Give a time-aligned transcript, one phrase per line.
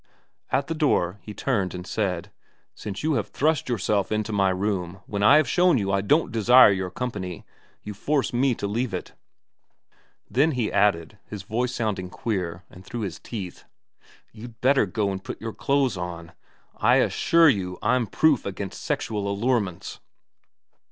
[0.49, 2.31] At the door he turned and said,'
[2.73, 6.71] Since you thrust yourself into my room when I have shown you I don't desire
[6.71, 7.45] your company
[7.83, 9.13] you force me to leave it.'
[10.27, 13.65] Then he added, his voice sounding queer and through his teeth,'
[14.33, 16.31] You'd better go and put your clothes on.
[16.75, 19.99] I assure you I'm proof against sexual allurements.'